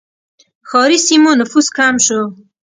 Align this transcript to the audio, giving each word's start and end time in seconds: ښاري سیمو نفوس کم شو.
ښاري 0.69 0.99
سیمو 1.07 1.31
نفوس 1.39 1.67
کم 1.77 1.95
شو. 2.05 2.21